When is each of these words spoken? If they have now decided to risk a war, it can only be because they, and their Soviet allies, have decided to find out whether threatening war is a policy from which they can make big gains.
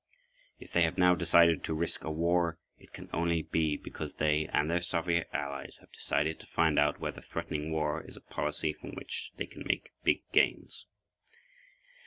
If 0.59 0.71
they 0.71 0.81
have 0.81 0.97
now 0.97 1.13
decided 1.13 1.63
to 1.63 1.75
risk 1.75 2.03
a 2.03 2.09
war, 2.09 2.57
it 2.79 2.91
can 2.91 3.07
only 3.13 3.43
be 3.43 3.77
because 3.77 4.15
they, 4.15 4.47
and 4.51 4.67
their 4.67 4.81
Soviet 4.81 5.29
allies, 5.31 5.77
have 5.77 5.91
decided 5.91 6.39
to 6.39 6.47
find 6.47 6.79
out 6.79 6.99
whether 6.99 7.21
threatening 7.21 7.71
war 7.71 8.01
is 8.01 8.17
a 8.17 8.21
policy 8.21 8.73
from 8.73 8.95
which 8.95 9.31
they 9.37 9.45
can 9.45 9.63
make 9.63 9.91
big 10.03 10.21
gains. 10.31 10.87